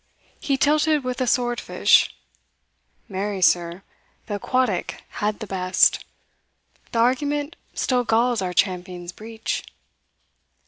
[0.39, 2.09] He tilted with a sword fish
[3.07, 3.83] Marry, sir,
[4.25, 6.03] Th' aquatic had the best
[6.91, 9.63] the argument Still galls our champion's breech.